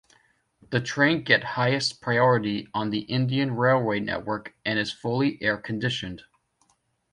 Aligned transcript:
The 0.71 0.81
train 0.81 1.23
get 1.23 1.43
highest 1.43 2.01
priority 2.01 2.67
on 2.73 2.89
the 2.89 3.01
Indian 3.01 3.55
railway 3.55 3.99
network 3.99 4.55
and 4.65 4.79
is 4.79 4.91
fully 4.91 5.37
air-conditioned. 5.43 6.23